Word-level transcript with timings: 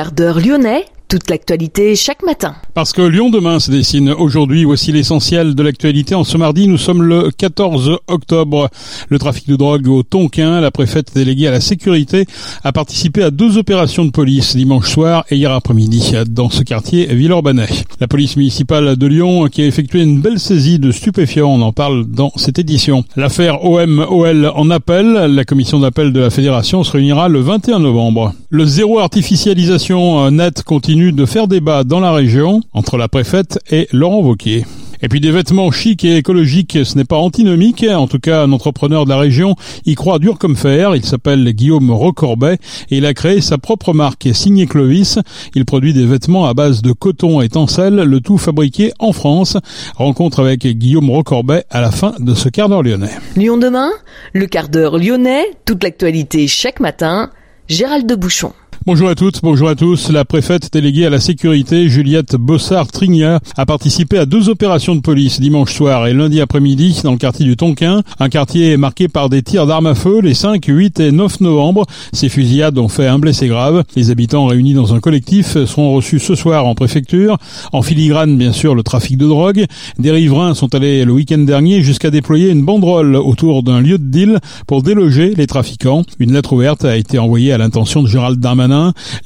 Quart 0.00 0.18
lyonnais 0.18 0.86
toute 1.10 1.28
l'actualité 1.28 1.96
chaque 1.96 2.22
matin. 2.22 2.54
Parce 2.72 2.92
que 2.92 3.02
Lyon 3.02 3.30
demain 3.30 3.58
se 3.58 3.72
dessine 3.72 4.10
aujourd'hui, 4.10 4.62
voici 4.62 4.92
l'essentiel 4.92 5.56
de 5.56 5.62
l'actualité. 5.64 6.14
En 6.14 6.22
ce 6.22 6.36
mardi, 6.36 6.68
nous 6.68 6.78
sommes 6.78 7.02
le 7.02 7.32
14 7.36 7.98
octobre. 8.06 8.68
Le 9.08 9.18
trafic 9.18 9.48
de 9.48 9.56
drogue 9.56 9.88
au 9.88 10.04
Tonkin, 10.04 10.60
la 10.60 10.70
préfète 10.70 11.12
déléguée 11.12 11.48
à 11.48 11.50
la 11.50 11.60
sécurité, 11.60 12.26
a 12.62 12.70
participé 12.70 13.24
à 13.24 13.32
deux 13.32 13.58
opérations 13.58 14.04
de 14.04 14.12
police 14.12 14.54
dimanche 14.54 14.88
soir 14.88 15.24
et 15.30 15.36
hier 15.36 15.50
après-midi 15.50 16.12
dans 16.28 16.48
ce 16.48 16.62
quartier 16.62 17.06
Villeurbanais. 17.06 17.66
La 17.98 18.06
police 18.06 18.36
municipale 18.36 18.94
de 18.94 19.06
Lyon 19.08 19.48
qui 19.48 19.62
a 19.62 19.66
effectué 19.66 20.02
une 20.02 20.20
belle 20.20 20.38
saisie 20.38 20.78
de 20.78 20.92
stupéfiants, 20.92 21.48
on 21.50 21.60
en 21.60 21.72
parle 21.72 22.06
dans 22.06 22.30
cette 22.36 22.60
édition. 22.60 23.04
L'affaire 23.16 23.64
OM-OL 23.64 24.52
en 24.54 24.70
appel, 24.70 25.12
la 25.12 25.44
commission 25.44 25.80
d'appel 25.80 26.12
de 26.12 26.20
la 26.20 26.30
fédération 26.30 26.84
se 26.84 26.92
réunira 26.92 27.28
le 27.28 27.40
21 27.40 27.80
novembre. 27.80 28.32
Le 28.48 28.64
zéro 28.64 29.00
artificialisation 29.00 30.30
net 30.30 30.62
continue 30.62 30.99
de 31.00 31.24
faire 31.24 31.48
débat 31.48 31.82
dans 31.82 32.00
la 32.00 32.12
région 32.12 32.60
entre 32.72 32.98
la 32.98 33.08
préfète 33.08 33.58
et 33.70 33.88
Laurent 33.92 34.20
Vauquier. 34.20 34.66
Et 35.02 35.08
puis 35.08 35.20
des 35.20 35.30
vêtements 35.30 35.70
chics 35.70 36.04
et 36.04 36.18
écologiques, 36.18 36.78
ce 36.84 36.96
n'est 36.96 37.06
pas 37.06 37.16
antinomique. 37.16 37.86
En 37.88 38.06
tout 38.06 38.18
cas, 38.18 38.42
un 38.42 38.52
entrepreneur 38.52 39.06
de 39.06 39.10
la 39.10 39.16
région 39.16 39.56
y 39.86 39.94
croit 39.94 40.18
dur 40.18 40.38
comme 40.38 40.56
fer. 40.56 40.94
Il 40.94 41.04
s'appelle 41.04 41.50
Guillaume 41.52 41.90
Rocorbet 41.90 42.58
et 42.90 42.98
il 42.98 43.06
a 43.06 43.14
créé 43.14 43.40
sa 43.40 43.56
propre 43.56 43.94
marque 43.94 44.28
signée 44.34 44.66
Clovis. 44.66 45.18
Il 45.54 45.64
produit 45.64 45.94
des 45.94 46.04
vêtements 46.04 46.44
à 46.44 46.52
base 46.52 46.82
de 46.82 46.92
coton 46.92 47.40
et 47.40 47.48
le 47.48 48.18
tout 48.18 48.36
fabriqué 48.36 48.92
en 48.98 49.12
France. 49.12 49.56
Rencontre 49.96 50.40
avec 50.40 50.66
Guillaume 50.66 51.08
Rocorbet 51.08 51.64
à 51.70 51.80
la 51.80 51.92
fin 51.92 52.12
de 52.18 52.34
ce 52.34 52.50
quart 52.50 52.68
d'heure 52.68 52.82
lyonnais. 52.82 53.16
Lyon 53.36 53.56
demain, 53.56 53.90
le 54.34 54.44
quart 54.46 54.68
d'heure 54.68 54.98
lyonnais, 54.98 55.46
toute 55.64 55.82
l'actualité 55.82 56.46
chaque 56.46 56.78
matin. 56.78 57.30
Gérald 57.68 58.06
de 58.06 58.16
Bouchon. 58.16 58.52
Bonjour 58.86 59.10
à 59.10 59.14
toutes, 59.14 59.40
bonjour 59.42 59.68
à 59.68 59.74
tous. 59.74 60.10
La 60.10 60.24
préfète 60.24 60.72
déléguée 60.72 61.04
à 61.04 61.10
la 61.10 61.20
sécurité, 61.20 61.90
Juliette 61.90 62.36
Bossard-Trigna, 62.36 63.40
a 63.54 63.66
participé 63.66 64.16
à 64.16 64.24
deux 64.24 64.48
opérations 64.48 64.96
de 64.96 65.02
police 65.02 65.38
dimanche 65.38 65.74
soir 65.74 66.06
et 66.06 66.14
lundi 66.14 66.40
après-midi 66.40 67.02
dans 67.04 67.12
le 67.12 67.18
quartier 67.18 67.44
du 67.44 67.58
Tonkin. 67.58 68.02
Un 68.18 68.30
quartier 68.30 68.78
marqué 68.78 69.06
par 69.08 69.28
des 69.28 69.42
tirs 69.42 69.66
d'armes 69.66 69.88
à 69.88 69.94
feu 69.94 70.22
les 70.22 70.32
5, 70.32 70.64
8 70.64 70.98
et 70.98 71.12
9 71.12 71.40
novembre. 71.40 71.84
Ces 72.14 72.30
fusillades 72.30 72.78
ont 72.78 72.88
fait 72.88 73.06
un 73.06 73.18
blessé 73.18 73.48
grave. 73.48 73.84
Les 73.96 74.10
habitants 74.10 74.46
réunis 74.46 74.72
dans 74.72 74.94
un 74.94 75.00
collectif 75.00 75.62
seront 75.66 75.92
reçus 75.92 76.18
ce 76.18 76.34
soir 76.34 76.64
en 76.64 76.74
préfecture. 76.74 77.36
En 77.72 77.82
filigrane, 77.82 78.38
bien 78.38 78.52
sûr, 78.52 78.74
le 78.74 78.82
trafic 78.82 79.18
de 79.18 79.26
drogue. 79.26 79.66
Des 79.98 80.10
riverains 80.10 80.54
sont 80.54 80.74
allés 80.74 81.04
le 81.04 81.12
week-end 81.12 81.38
dernier 81.38 81.82
jusqu'à 81.82 82.10
déployer 82.10 82.48
une 82.48 82.64
banderole 82.64 83.16
autour 83.16 83.62
d'un 83.62 83.82
lieu 83.82 83.98
de 83.98 84.04
deal 84.04 84.38
pour 84.66 84.82
déloger 84.82 85.34
les 85.34 85.46
trafiquants. 85.46 86.02
Une 86.18 86.32
lettre 86.32 86.54
ouverte 86.54 86.86
a 86.86 86.96
été 86.96 87.18
envoyée 87.18 87.52
à 87.52 87.58
l'intention 87.58 88.02
de 88.02 88.08
Gérald 88.08 88.40
Darmanin 88.40 88.69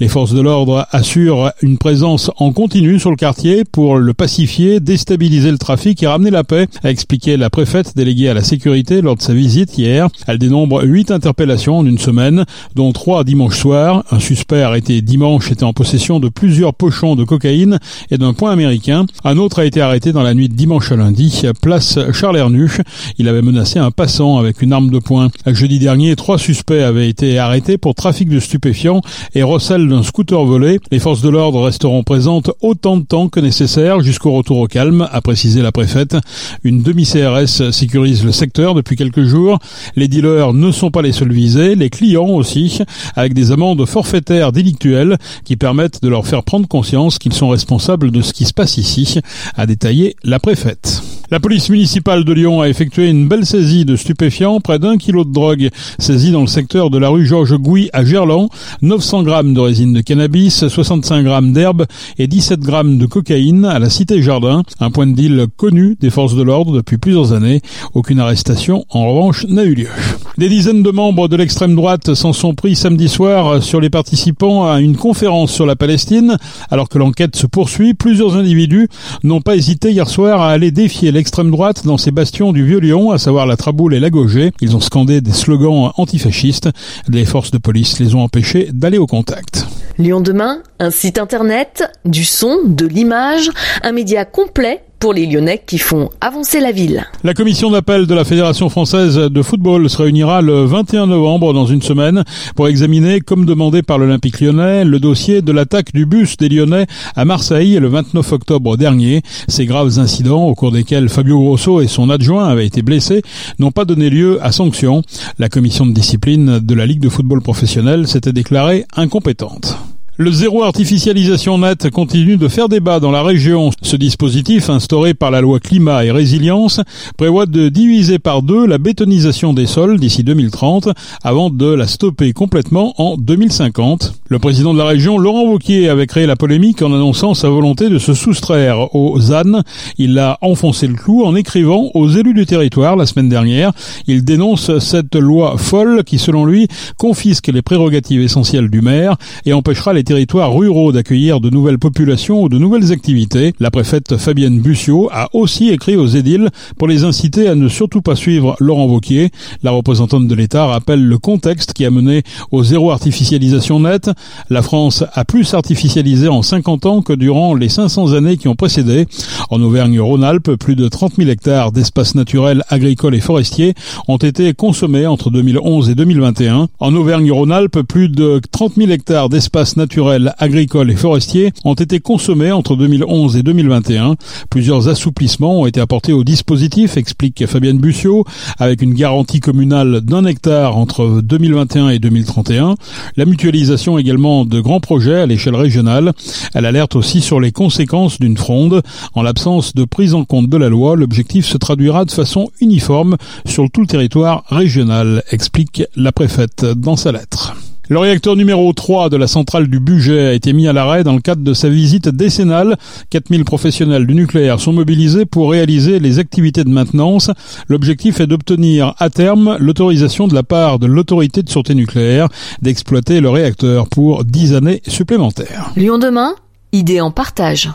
les 0.00 0.08
forces 0.08 0.32
de 0.32 0.40
l'ordre 0.40 0.86
assurent 0.90 1.50
une 1.62 1.78
présence 1.78 2.30
en 2.36 2.52
continu 2.52 2.98
sur 2.98 3.10
le 3.10 3.16
quartier 3.16 3.64
pour 3.64 3.96
le 3.96 4.14
pacifier, 4.14 4.80
déstabiliser 4.80 5.50
le 5.50 5.58
trafic 5.58 6.02
et 6.02 6.06
ramener 6.06 6.30
la 6.30 6.44
paix, 6.44 6.66
a 6.82 6.90
expliqué 6.90 7.36
la 7.36 7.50
préfète 7.50 7.96
déléguée 7.96 8.28
à 8.28 8.34
la 8.34 8.42
sécurité 8.42 9.00
lors 9.02 9.16
de 9.16 9.22
sa 9.22 9.34
visite 9.34 9.76
hier. 9.76 10.08
Elle 10.26 10.38
dénombre 10.38 10.82
huit 10.84 11.10
interpellations 11.10 11.78
en 11.78 11.86
une 11.86 11.98
semaine, 11.98 12.44
dont 12.74 12.92
trois 12.92 13.24
dimanche 13.24 13.58
soir. 13.58 14.04
Un 14.10 14.20
suspect 14.20 14.62
arrêté 14.62 15.02
dimanche 15.02 15.50
était 15.50 15.64
en 15.64 15.72
possession 15.72 16.20
de 16.20 16.28
plusieurs 16.28 16.74
pochons 16.74 17.16
de 17.16 17.24
cocaïne 17.24 17.78
et 18.10 18.18
d'un 18.18 18.32
point 18.32 18.52
américain. 18.52 19.06
Un 19.24 19.36
autre 19.36 19.60
a 19.60 19.64
été 19.64 19.80
arrêté 19.80 20.12
dans 20.12 20.22
la 20.22 20.34
nuit 20.34 20.48
de 20.48 20.54
dimanche 20.54 20.92
à 20.92 20.96
lundi, 20.96 21.42
place 21.60 21.98
Charles 22.12 22.36
Hernuche. 22.36 22.80
Il 23.18 23.28
avait 23.28 23.42
menacé 23.42 23.78
un 23.78 23.90
passant 23.90 24.38
avec 24.38 24.62
une 24.62 24.72
arme 24.72 24.90
de 24.90 24.98
poing. 24.98 25.28
Jeudi 25.46 25.78
dernier, 25.78 26.16
trois 26.16 26.38
suspects 26.38 26.82
avaient 26.82 27.08
été 27.08 27.38
arrêtés 27.38 27.78
pour 27.78 27.94
trafic 27.94 28.28
de 28.28 28.40
stupéfiants 28.40 29.00
et 29.34 29.42
recel 29.42 29.88
d'un 29.88 30.02
scooter 30.02 30.44
volé. 30.44 30.80
Les 30.90 30.98
forces 30.98 31.20
de 31.20 31.28
l'ordre 31.28 31.62
resteront 31.62 32.02
présentes 32.02 32.50
autant 32.60 32.96
de 32.96 33.04
temps 33.04 33.28
que 33.28 33.40
nécessaire 33.40 34.00
jusqu'au 34.00 34.32
retour 34.32 34.58
au 34.58 34.66
calme, 34.66 35.08
a 35.10 35.20
précisé 35.20 35.62
la 35.62 35.72
préfète. 35.72 36.16
Une 36.62 36.82
demi-CRS 36.82 37.70
sécurise 37.70 38.24
le 38.24 38.32
secteur 38.32 38.74
depuis 38.74 38.96
quelques 38.96 39.24
jours. 39.24 39.58
Les 39.96 40.08
dealers 40.08 40.52
ne 40.52 40.70
sont 40.70 40.90
pas 40.90 41.02
les 41.02 41.12
seuls 41.12 41.32
visés, 41.32 41.74
les 41.74 41.90
clients 41.90 42.28
aussi, 42.28 42.78
avec 43.16 43.34
des 43.34 43.52
amendes 43.52 43.84
forfaitaires 43.86 44.52
délictuelles 44.52 45.18
qui 45.44 45.56
permettent 45.56 46.02
de 46.02 46.08
leur 46.08 46.26
faire 46.26 46.42
prendre 46.42 46.68
conscience 46.68 47.18
qu'ils 47.18 47.32
sont 47.32 47.48
responsables 47.48 48.10
de 48.10 48.22
ce 48.22 48.32
qui 48.32 48.44
se 48.44 48.54
passe 48.54 48.76
ici, 48.76 49.20
a 49.56 49.66
détaillé 49.66 50.16
la 50.24 50.38
préfète. 50.38 51.02
La 51.30 51.40
police 51.40 51.70
municipale 51.70 52.24
de 52.24 52.32
Lyon 52.34 52.60
a 52.60 52.68
effectué 52.68 53.08
une 53.08 53.28
belle 53.28 53.46
saisie 53.46 53.86
de 53.86 53.96
stupéfiants, 53.96 54.60
près 54.60 54.78
d'un 54.78 54.98
kilo 54.98 55.24
de 55.24 55.32
drogue 55.32 55.70
saisie 55.98 56.30
dans 56.30 56.42
le 56.42 56.46
secteur 56.46 56.90
de 56.90 56.98
la 56.98 57.08
rue 57.08 57.24
Georges 57.24 57.56
Gouy 57.56 57.88
à 57.94 58.04
Gerland, 58.04 58.50
900 58.82 59.22
grammes 59.22 59.54
de 59.54 59.60
résine 59.60 59.94
de 59.94 60.02
cannabis, 60.02 60.68
65 60.68 61.22
grammes 61.22 61.54
d'herbe 61.54 61.86
et 62.18 62.26
17 62.26 62.60
grammes 62.60 62.98
de 62.98 63.06
cocaïne 63.06 63.64
à 63.64 63.78
la 63.78 63.88
Cité 63.88 64.20
Jardin, 64.20 64.64
un 64.80 64.90
point 64.90 65.06
de 65.06 65.14
deal 65.14 65.46
connu 65.56 65.96
des 65.98 66.10
forces 66.10 66.34
de 66.34 66.42
l'ordre 66.42 66.74
depuis 66.74 66.98
plusieurs 66.98 67.32
années. 67.32 67.62
Aucune 67.94 68.20
arrestation, 68.20 68.84
en 68.90 69.08
revanche, 69.08 69.46
n'a 69.46 69.64
eu 69.64 69.74
lieu. 69.74 69.88
Des 70.36 70.50
dizaines 70.50 70.82
de 70.82 70.90
membres 70.90 71.28
de 71.28 71.36
l'extrême 71.36 71.74
droite 71.74 72.12
s'en 72.14 72.34
sont 72.34 72.54
pris 72.54 72.76
samedi 72.76 73.08
soir 73.08 73.62
sur 73.62 73.80
les 73.80 73.88
participants 73.88 74.66
à 74.70 74.80
une 74.80 74.96
conférence 74.96 75.52
sur 75.52 75.64
la 75.64 75.76
Palestine. 75.76 76.36
Alors 76.70 76.88
que 76.90 76.98
l'enquête 76.98 77.36
se 77.36 77.46
poursuit, 77.46 77.94
plusieurs 77.94 78.36
individus 78.36 78.88
n'ont 79.22 79.40
pas 79.40 79.56
hésité 79.56 79.90
hier 79.90 80.08
soir 80.08 80.42
à 80.42 80.50
aller 80.50 80.70
défier 80.70 81.12
l'extrême 81.14 81.52
droite 81.52 81.86
dans 81.86 81.96
ces 81.96 82.10
bastions 82.10 82.52
du 82.52 82.66
Vieux-Lyon, 82.66 83.12
à 83.12 83.18
savoir 83.18 83.46
la 83.46 83.56
Traboule 83.56 83.94
et 83.94 84.00
la 84.00 84.10
Gaugée. 84.10 84.50
Ils 84.60 84.76
ont 84.76 84.80
scandé 84.80 85.20
des 85.20 85.32
slogans 85.32 85.92
antifascistes. 85.96 86.68
Les 87.08 87.24
forces 87.24 87.52
de 87.52 87.58
police 87.58 88.00
les 88.00 88.16
ont 88.16 88.20
empêchés 88.20 88.70
d'aller 88.72 88.98
au 88.98 89.06
contact. 89.06 89.64
Lyon 89.96 90.20
demain, 90.20 90.58
un 90.80 90.90
site 90.90 91.18
internet, 91.18 91.84
du 92.04 92.24
son, 92.24 92.64
de 92.66 92.84
l'image, 92.84 93.50
un 93.84 93.92
média 93.92 94.24
complet 94.24 94.82
pour 94.98 95.12
les 95.12 95.26
Lyonnais 95.26 95.62
qui 95.66 95.78
font 95.78 96.10
avancer 96.20 96.60
la 96.60 96.72
ville. 96.72 97.04
La 97.22 97.34
commission 97.34 97.70
d'appel 97.70 98.06
de 98.06 98.14
la 98.14 98.24
Fédération 98.24 98.68
française 98.68 99.16
de 99.16 99.42
football 99.42 99.88
se 99.90 99.98
réunira 99.98 100.42
le 100.42 100.64
21 100.64 101.06
novembre 101.06 101.52
dans 101.52 101.66
une 101.66 101.82
semaine 101.82 102.24
pour 102.56 102.68
examiner, 102.68 103.20
comme 103.20 103.44
demandé 103.46 103.82
par 103.82 103.98
l'Olympique 103.98 104.40
lyonnais, 104.40 104.84
le 104.84 104.98
dossier 104.98 105.42
de 105.42 105.52
l'attaque 105.52 105.92
du 105.92 106.06
bus 106.06 106.36
des 106.36 106.48
Lyonnais 106.48 106.86
à 107.16 107.24
Marseille 107.24 107.78
le 107.78 107.88
29 107.88 108.32
octobre 108.32 108.76
dernier. 108.76 109.22
Ces 109.48 109.66
graves 109.66 109.98
incidents, 109.98 110.44
au 110.46 110.54
cours 110.54 110.72
desquels 110.72 111.08
Fabio 111.08 111.38
Grosso 111.38 111.80
et 111.80 111.86
son 111.86 112.10
adjoint 112.10 112.48
avaient 112.48 112.66
été 112.66 112.82
blessés, 112.82 113.22
n'ont 113.58 113.72
pas 113.72 113.84
donné 113.84 114.10
lieu 114.10 114.38
à 114.42 114.52
sanction. 114.52 115.02
La 115.38 115.48
commission 115.48 115.86
de 115.86 115.92
discipline 115.92 116.58
de 116.60 116.74
la 116.74 116.86
Ligue 116.86 117.00
de 117.00 117.08
football 117.08 117.42
professionnel 117.42 118.08
s'était 118.08 118.32
déclarée 118.32 118.84
incompétente. 118.96 119.78
Le 120.16 120.30
zéro 120.30 120.62
artificialisation 120.62 121.58
net 121.58 121.90
continue 121.90 122.36
de 122.36 122.46
faire 122.46 122.68
débat 122.68 123.00
dans 123.00 123.10
la 123.10 123.24
région. 123.24 123.70
Ce 123.82 123.96
dispositif, 123.96 124.70
instauré 124.70 125.12
par 125.12 125.32
la 125.32 125.40
loi 125.40 125.58
climat 125.58 126.04
et 126.04 126.12
résilience, 126.12 126.80
prévoit 127.18 127.46
de 127.46 127.68
diviser 127.68 128.20
par 128.20 128.42
deux 128.42 128.64
la 128.64 128.78
bétonisation 128.78 129.52
des 129.52 129.66
sols 129.66 129.98
d'ici 129.98 130.22
2030 130.22 130.90
avant 131.24 131.50
de 131.50 131.66
la 131.66 131.88
stopper 131.88 132.32
complètement 132.32 132.94
en 132.98 133.16
2050. 133.16 134.14
Le 134.28 134.38
président 134.38 134.72
de 134.72 134.78
la 134.78 134.84
région, 134.84 135.18
Laurent 135.18 135.46
Wauquiez, 135.46 135.88
avait 135.88 136.06
créé 136.06 136.26
la 136.26 136.36
polémique 136.36 136.80
en 136.82 136.94
annonçant 136.94 137.34
sa 137.34 137.48
volonté 137.48 137.88
de 137.88 137.98
se 137.98 138.14
soustraire 138.14 138.94
aux 138.94 139.18
ZAN. 139.18 139.62
Il 139.98 140.16
a 140.20 140.38
enfoncé 140.42 140.86
le 140.86 140.94
clou 140.94 141.24
en 141.24 141.34
écrivant 141.34 141.90
aux 141.94 142.08
élus 142.08 142.34
du 142.34 142.46
territoire 142.46 142.94
la 142.94 143.06
semaine 143.06 143.28
dernière. 143.28 143.72
Il 144.06 144.24
dénonce 144.24 144.78
cette 144.78 145.16
loi 145.16 145.56
folle 145.58 146.04
qui, 146.04 146.18
selon 146.18 146.44
lui, 146.44 146.68
confisque 146.98 147.48
les 147.48 147.62
prérogatives 147.62 148.20
essentielles 148.20 148.70
du 148.70 148.80
maire 148.80 149.16
et 149.44 149.52
empêchera 149.52 149.92
les 149.92 150.03
territoires 150.04 150.52
ruraux 150.52 150.92
d'accueillir 150.92 151.40
de 151.40 151.50
nouvelles 151.50 151.78
populations 151.78 152.42
ou 152.42 152.48
de 152.48 152.58
nouvelles 152.58 152.92
activités. 152.92 153.52
La 153.58 153.70
préfète 153.70 154.16
Fabienne 154.16 154.60
Bussiot 154.60 155.08
a 155.12 155.28
aussi 155.32 155.70
écrit 155.70 155.96
aux 155.96 156.06
édiles 156.06 156.50
pour 156.78 156.88
les 156.88 157.04
inciter 157.04 157.48
à 157.48 157.54
ne 157.54 157.68
surtout 157.68 158.02
pas 158.02 158.14
suivre 158.14 158.56
Laurent 158.60 158.86
Wauquiez. 158.86 159.30
La 159.62 159.70
représentante 159.70 160.28
de 160.28 160.34
l'État 160.34 160.66
rappelle 160.66 161.02
le 161.04 161.18
contexte 161.18 161.72
qui 161.72 161.84
a 161.84 161.90
mené 161.90 162.22
au 162.52 162.62
zéro 162.62 162.90
artificialisation 162.90 163.80
nette. 163.80 164.10
La 164.50 164.62
France 164.62 165.04
a 165.12 165.24
plus 165.24 165.54
artificialisé 165.54 166.28
en 166.28 166.42
50 166.42 166.86
ans 166.86 167.02
que 167.02 167.12
durant 167.12 167.54
les 167.54 167.68
500 167.68 168.12
années 168.12 168.36
qui 168.36 168.48
ont 168.48 168.56
précédé. 168.56 169.06
En 169.50 169.62
Auvergne-Rhône-Alpes, 169.62 170.56
plus 170.56 170.76
de 170.76 170.88
30 170.88 171.14
000 171.16 171.30
hectares 171.30 171.72
d'espaces 171.72 172.14
naturels, 172.14 172.62
agricoles 172.68 173.14
et 173.14 173.20
forestiers 173.20 173.74
ont 174.08 174.16
été 174.16 174.52
consommés 174.54 175.06
entre 175.06 175.30
2011 175.30 175.90
et 175.90 175.94
2021. 175.94 176.68
En 176.78 176.94
Auvergne-Rhône-Alpes, 176.94 177.80
plus 177.82 178.08
de 178.08 178.40
30 178.52 178.74
000 178.76 178.90
hectares 178.90 179.28
d'espaces 179.28 179.76
naturels 179.76 179.93
naturels, 179.94 180.34
agricoles 180.38 180.90
et 180.90 180.96
forestiers 180.96 181.52
ont 181.64 181.74
été 181.74 182.00
consommés 182.00 182.50
entre 182.50 182.74
2011 182.74 183.36
et 183.36 183.44
2021. 183.44 184.16
Plusieurs 184.50 184.88
assouplissements 184.88 185.60
ont 185.60 185.66
été 185.66 185.80
apportés 185.80 186.12
au 186.12 186.24
dispositif, 186.24 186.96
explique 186.96 187.46
Fabienne 187.46 187.78
Bussiot, 187.78 188.24
avec 188.58 188.82
une 188.82 188.94
garantie 188.94 189.38
communale 189.38 190.00
d'un 190.00 190.24
hectare 190.24 190.76
entre 190.76 191.20
2021 191.22 191.90
et 191.90 192.00
2031, 192.00 192.74
la 193.16 193.24
mutualisation 193.24 193.96
également 193.96 194.44
de 194.44 194.60
grands 194.60 194.80
projets 194.80 195.20
à 195.20 195.26
l'échelle 195.26 195.54
régionale. 195.54 196.12
Elle 196.54 196.66
alerte 196.66 196.96
aussi 196.96 197.20
sur 197.20 197.38
les 197.38 197.52
conséquences 197.52 198.18
d'une 198.18 198.36
fronde. 198.36 198.82
En 199.14 199.22
l'absence 199.22 199.76
de 199.76 199.84
prise 199.84 200.14
en 200.14 200.24
compte 200.24 200.48
de 200.48 200.56
la 200.56 200.70
loi, 200.70 200.96
l'objectif 200.96 201.46
se 201.46 201.56
traduira 201.56 202.04
de 202.04 202.10
façon 202.10 202.50
uniforme 202.60 203.16
sur 203.46 203.70
tout 203.70 203.82
le 203.82 203.86
territoire 203.86 204.42
régional, 204.48 205.22
explique 205.30 205.84
la 205.94 206.10
préfète 206.10 206.64
dans 206.64 206.96
sa 206.96 207.12
lettre. 207.12 207.54
Le 207.90 207.98
réacteur 207.98 208.34
numéro 208.34 208.72
3 208.72 209.10
de 209.10 209.18
la 209.18 209.26
centrale 209.26 209.68
du 209.68 209.78
budget 209.78 210.28
a 210.28 210.32
été 210.32 210.54
mis 210.54 210.66
à 210.66 210.72
l'arrêt 210.72 211.04
dans 211.04 211.12
le 211.12 211.20
cadre 211.20 211.42
de 211.42 211.52
sa 211.52 211.68
visite 211.68 212.08
décennale. 212.08 212.78
4000 213.10 213.44
professionnels 213.44 214.06
du 214.06 214.14
nucléaire 214.14 214.58
sont 214.58 214.72
mobilisés 214.72 215.26
pour 215.26 215.50
réaliser 215.50 215.98
les 215.98 216.18
activités 216.18 216.64
de 216.64 216.70
maintenance. 216.70 217.30
L'objectif 217.68 218.20
est 218.20 218.26
d'obtenir 218.26 218.94
à 218.98 219.10
terme 219.10 219.58
l'autorisation 219.60 220.28
de 220.28 220.34
la 220.34 220.42
part 220.42 220.78
de 220.78 220.86
l'autorité 220.86 221.42
de 221.42 221.50
sûreté 221.50 221.74
nucléaire 221.74 222.28
d'exploiter 222.62 223.20
le 223.20 223.28
réacteur 223.28 223.86
pour 223.88 224.24
10 224.24 224.54
années 224.54 224.80
supplémentaires. 224.88 225.70
Lyon 225.76 225.98
demain, 225.98 226.34
idée 226.72 227.02
en 227.02 227.10
partage. 227.10 227.70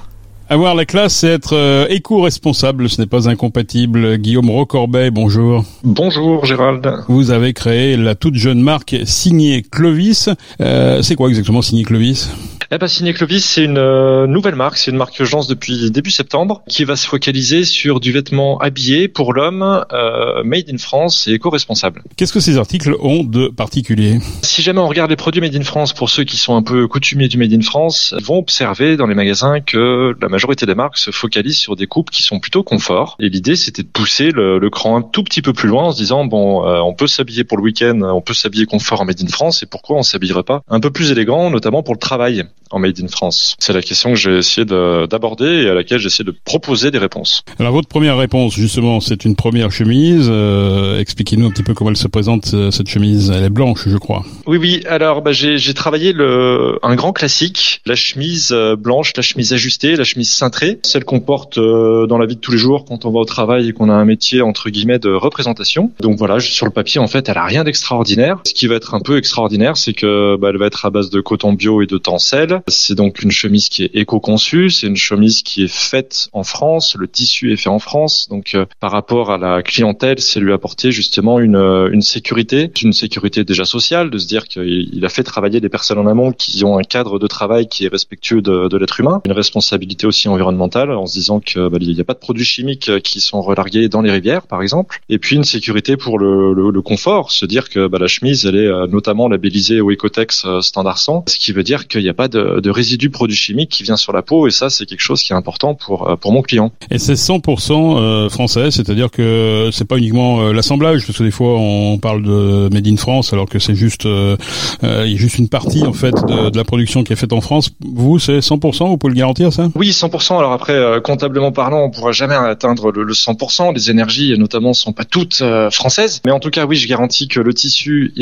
Avoir 0.52 0.74
la 0.74 0.86
classe, 0.86 1.14
c'est 1.14 1.28
être 1.28 1.56
euh, 1.56 1.86
éco-responsable, 1.90 2.90
ce 2.90 3.00
n'est 3.00 3.06
pas 3.06 3.30
incompatible. 3.30 4.18
Guillaume 4.18 4.50
Rocorbeil, 4.50 5.12
bonjour. 5.12 5.64
Bonjour 5.84 6.44
Gérald. 6.44 6.92
Vous 7.08 7.30
avez 7.30 7.54
créé 7.54 7.96
la 7.96 8.16
toute 8.16 8.34
jeune 8.34 8.60
marque 8.60 8.96
Signée 9.06 9.62
Clovis. 9.62 10.28
Euh, 10.60 11.04
c'est 11.04 11.14
quoi 11.14 11.30
exactement 11.30 11.62
Signé 11.62 11.84
Clovis? 11.84 12.32
Eh 12.72 12.78
ben, 12.78 12.88
Signé 12.88 13.14
Clovis, 13.14 13.44
c'est 13.44 13.64
une 13.64 13.80
euh, 13.80 14.28
nouvelle 14.28 14.54
marque, 14.54 14.78
c'est 14.78 14.92
une 14.92 14.98
marque 14.98 15.18
que 15.18 15.26
je 15.26 15.32
lance 15.32 15.48
depuis 15.48 15.90
début 15.90 16.12
septembre, 16.12 16.62
qui 16.70 16.84
va 16.84 16.96
se 16.96 17.08
focaliser 17.08 17.64
sur 17.64 18.00
du 18.00 18.12
vêtement 18.12 18.60
habillé 18.60 19.08
pour 19.08 19.34
l'homme, 19.34 19.84
euh, 19.92 20.44
made 20.44 20.70
in 20.72 20.78
France 20.78 21.28
et 21.28 21.34
éco-responsable. 21.34 22.04
Qu'est-ce 22.16 22.32
que 22.32 22.40
ces 22.40 22.58
articles 22.58 22.96
ont 23.00 23.24
de 23.24 23.48
particulier? 23.48 24.20
Si 24.44 24.62
jamais 24.62 24.80
on 24.80 24.88
regarde 24.88 25.10
les 25.10 25.16
produits 25.16 25.42
made 25.42 25.56
in 25.56 25.64
France, 25.64 25.94
pour 25.94 26.12
ceux 26.12 26.24
qui 26.26 26.38
sont 26.38 26.56
un 26.56 26.62
peu 26.62 26.88
coutumiers 26.88 27.28
du 27.28 27.40
made 27.40 27.54
in 27.54 27.62
France, 27.62 28.14
ils 28.20 28.24
vont 28.24 28.38
observer 28.38 28.98
dans 28.98 29.08
les 29.08 29.16
magasins 29.16 29.62
que 29.62 30.16
la 30.22 30.30
majorité 30.30 30.68
des 30.68 30.76
marques 30.76 31.00
se 31.00 31.10
focalisent 31.10 31.58
sur 31.58 31.76
des 31.76 31.88
coupes 31.88 32.12
qui 32.12 32.22
sont 32.22 32.40
plutôt 32.40 32.62
confort. 32.62 33.16
Et 33.20 33.30
l'idée, 33.30 33.56
c'était 33.56 33.82
de 33.82 33.88
pousser 33.88 34.30
le, 34.30 34.60
le, 34.60 34.70
cran 34.70 34.98
un 34.98 35.02
tout 35.02 35.24
petit 35.24 35.42
peu 35.42 35.54
plus 35.54 35.70
loin 35.70 35.86
en 35.86 35.92
se 35.92 35.98
disant, 35.98 36.26
bon, 36.26 36.68
euh, 36.68 36.80
on 36.82 36.94
peut 36.94 37.08
s'habiller 37.08 37.44
pour 37.44 37.58
le 37.58 37.64
week-end, 37.64 38.00
on 38.04 38.22
peut 38.22 38.36
s'habiller 38.36 38.68
confort 38.68 39.02
en 39.02 39.06
made 39.06 39.22
in 39.24 39.28
France, 39.28 39.64
et 39.64 39.66
pourquoi 39.66 39.98
on 39.98 40.04
s'habillerait 40.04 40.44
pas 40.44 40.62
un 40.70 40.80
peu 40.80 40.92
plus 40.92 41.12
élégant, 41.12 41.50
notamment 41.50 41.82
pour 41.82 41.96
le 41.96 42.00
travail? 42.00 42.46
En 42.72 42.80
Made 42.80 43.00
in 43.02 43.08
France 43.08 43.56
C'est 43.60 43.74
la 43.74 43.82
question 43.82 44.12
que 44.12 44.16
j'ai 44.16 44.38
essayé 44.38 44.66
d'aborder 44.66 45.64
et 45.64 45.70
à 45.70 45.74
laquelle 45.74 46.00
j'ai 46.00 46.08
essayé 46.08 46.26
de 46.26 46.36
proposer 46.46 46.92
des 46.92 46.98
réponses. 46.98 47.44
Alors 47.60 47.74
votre 47.74 47.88
première 47.88 48.18
réponse, 48.18 48.54
justement, 48.54 49.00
c'est 49.00 49.26
une 49.26 49.36
première 49.36 49.72
chemise. 49.72 50.28
Euh, 50.30 51.00
expliquez-nous 51.00 51.48
un 51.48 51.52
petit 51.52 51.64
peu 51.64 51.74
comment 51.74 51.90
elle 51.90 51.98
se 51.98 52.08
présente, 52.08 52.52
euh, 52.54 52.72
cette 52.72 52.90
chemise. 52.90 53.32
Elle 53.36 53.44
est 53.44 53.50
blanche, 53.50 53.88
je 53.88 53.98
crois. 53.98 54.24
Oui, 54.46 54.58
oui. 54.58 54.84
Alors 54.88 55.22
bah, 55.22 55.32
j'ai 55.32 55.74
travaillé 55.74 56.14
le, 56.14 56.80
un 56.84 56.96
grand 56.96 57.14
classique, 57.14 57.82
la 57.86 57.96
chemise 57.96 58.50
euh, 58.52 58.76
blanche, 58.76 59.14
la 59.16 59.24
chemise 59.24 59.54
ajustée, 59.54 59.96
la 59.96 60.04
chemise 60.04 60.30
cintrée, 60.30 60.80
celle 60.84 61.06
qu'on 61.06 61.20
porte 61.20 61.60
dans 61.60 62.18
la 62.18 62.26
vie 62.26 62.36
de 62.36 62.42
tous 62.42 62.52
les 62.52 62.58
jours 62.58 62.86
quand 62.86 63.06
on 63.06 63.12
va 63.12 63.20
au 63.20 63.26
travail 63.26 63.70
et 63.70 63.74
qu'on 63.74 63.90
a 63.90 63.94
un 63.94 64.06
métier, 64.06 64.42
entre 64.42 64.70
guillemets, 64.70 65.00
de 65.00 65.12
représentation. 65.12 65.92
Donc 66.00 66.18
voilà, 66.18 66.40
sur 66.40 66.66
le 66.66 66.72
papier, 66.72 67.00
en 67.00 67.08
fait, 67.08 67.30
elle 67.30 67.38
a 67.38 67.46
rien 67.46 67.64
d'extraordinaire. 67.64 68.40
Ce 68.46 68.54
qui 68.54 68.68
va 68.68 68.76
être 68.76 68.94
un 68.94 69.00
peu 69.00 69.18
extraordinaire, 69.18 69.78
c'est 69.78 69.94
que 69.94 70.38
bah, 70.38 70.50
elle 70.50 70.58
va 70.58 70.68
être 70.68 70.86
à 70.86 70.90
base 70.90 71.10
de 71.10 71.22
coton 71.22 71.54
bio 71.54 71.82
et 71.82 71.86
de 71.86 71.98
tencel 71.98 72.59
c'est 72.68 72.96
donc 72.96 73.22
une 73.22 73.32
chemise 73.32 73.70
qui 73.70 73.84
est 73.84 73.92
éco-conçue, 73.94 74.70
c'est 74.70 74.88
une 74.88 74.96
chemise 74.96 75.42
qui 75.44 75.64
est 75.64 75.72
faite 75.72 76.30
en 76.34 76.44
France, 76.44 76.96
le 76.98 77.08
tissu 77.08 77.52
est 77.52 77.58
fait 77.58 77.70
en 77.70 77.80
France, 77.80 78.28
donc 78.30 78.56
euh, 78.56 78.66
par 78.80 78.92
rapport 78.92 79.32
à 79.32 79.38
la 79.38 79.62
clientèle, 79.64 80.20
c'est 80.20 80.40
lui 80.40 80.54
apporter 80.54 80.92
justement 80.92 81.40
une, 81.40 81.56
euh, 81.56 81.90
une 81.92 82.02
sécurité, 82.02 82.72
une 82.82 82.94
sécurité 82.94 83.44
déjà 83.44 83.66
sociale, 83.66 84.10
de 84.10 84.18
se 84.18 84.28
dire 84.28 84.48
qu'il 84.48 85.04
a 85.04 85.10
fait 85.10 85.24
travailler 85.24 85.60
des 85.60 85.70
personnes 85.70 85.98
en 85.98 86.08
amont 86.08 86.32
qui 86.32 86.64
ont 86.64 86.78
un 86.78 86.84
cadre 86.84 87.20
de 87.20 87.28
travail 87.28 87.68
qui 87.68 87.86
est 87.86 87.90
respectueux 87.90 88.42
de, 88.42 88.78
l'être 88.78 89.00
humain, 89.00 89.22
une 89.26 89.34
responsabilité 89.34 90.08
aussi 90.08 90.30
environnementale 90.30 90.92
en 90.92 91.06
se 91.06 91.14
disant 91.14 91.40
que 91.40 91.68
bah, 91.68 91.78
n'y 91.80 92.00
a 92.00 92.04
pas 92.04 92.14
de 92.14 92.20
produits 92.20 92.46
chimiques 92.46 92.92
qui 93.04 93.20
sont 93.20 93.42
relargués 93.42 93.90
dans 93.90 94.02
les 94.02 94.12
rivières, 94.12 94.48
par 94.48 94.62
exemple, 94.62 95.02
et 95.10 95.18
puis 95.18 95.36
une 95.36 95.44
sécurité 95.44 95.98
pour 95.98 96.20
le, 96.20 96.82
confort, 96.82 97.32
se 97.32 97.46
dire 97.46 97.70
que 97.70 97.88
bah, 97.88 97.98
la 98.00 98.08
chemise, 98.08 98.46
elle 98.46 98.56
est 98.56 98.68
euh, 98.68 98.88
notamment 98.88 99.28
labellisée 99.28 99.82
au 99.82 99.92
Ecotex 99.92 100.46
standard 100.62 100.98
100, 100.98 101.26
ce 101.28 101.38
qui 101.38 101.52
veut 101.52 101.64
dire 101.64 101.88
qu'il 101.88 102.02
n'y 102.02 102.10
a 102.10 102.14
pas 102.14 102.28
de 102.28 102.40
de 102.62 102.70
résidu 102.70 103.10
produit 103.10 103.36
chimique 103.36 103.70
qui 103.70 103.84
vient 103.84 103.98
sur 103.98 104.14
la 104.14 104.22
peau 104.22 104.48
et 104.48 104.52
ça 104.52 104.70
c'est 104.70 104.86
quelque 104.86 105.02
chose 105.02 105.22
qui 105.22 105.34
est 105.34 105.36
important 105.36 105.76
pour 105.76 106.10
euh, 106.10 106.16
pour 106.16 106.32
mon 106.32 106.42
client. 106.42 106.72
Et 106.92 106.98
c'est 106.98 107.14
100% 107.14 107.98
euh, 107.98 108.30
français, 108.30 108.72
c'est-à-dire 108.72 109.10
que 109.12 109.70
c'est 109.72 109.86
pas 109.86 109.98
uniquement 109.98 110.42
euh, 110.42 110.54
l'assemblage 110.54 111.06
parce 111.06 111.18
que 111.18 111.24
des 111.24 111.32
fois 111.32 111.58
on 111.58 111.98
parle 111.98 112.24
de 112.24 112.70
made 112.72 112.88
in 112.88 112.98
France 112.98 113.34
alors 113.34 113.48
que 113.48 113.60
c'est 113.60 113.76
juste 113.76 114.06
il 114.06 115.12
y 115.12 115.14
a 115.14 115.18
juste 115.18 115.38
une 115.38 115.50
partie 115.50 115.86
en 115.86 115.94
fait 115.94 116.12
de, 116.12 116.50
de, 116.50 116.58
la 116.58 116.64
production 116.64 117.04
qui 117.04 117.14
est 117.14 117.16
faite 117.16 117.34
en 117.34 117.42
France. 117.42 117.72
Vous 117.82 118.20
c'est 118.20 118.40
100%, 118.40 118.88
vous 118.88 118.98
pouvez 118.98 119.14
le 119.14 119.18
garantir 119.18 119.52
ça? 119.54 119.68
Oui, 119.76 119.90
100%. 119.90 120.38
Alors 120.38 120.54
après 120.54 121.02
comptablement 121.04 121.52
parlant, 121.52 121.84
on 121.84 121.90
pourra 121.90 122.12
jamais 122.12 122.36
atteindre 122.36 122.92
le, 122.92 123.04
le 123.04 123.14
100%, 123.14 123.74
les 123.74 123.90
énergies 123.90 124.34
notamment 124.38 124.74
sont 124.74 124.94
pas 124.94 125.06
toutes 125.06 125.44
françaises, 125.72 126.22
mais 126.26 126.32
en 126.32 126.40
tout 126.40 126.50
cas 126.50 126.66
oui, 126.66 126.76
je 126.76 126.88
garantis 126.88 127.28
que 127.28 127.40
le 127.40 127.54
tissu 127.54 128.14